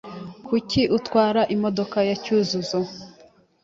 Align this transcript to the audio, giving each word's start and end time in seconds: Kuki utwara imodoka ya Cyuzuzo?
Kuki 0.47 0.81
utwara 0.97 1.41
imodoka 1.55 1.97
ya 2.09 2.15
Cyuzuzo? 2.23 2.79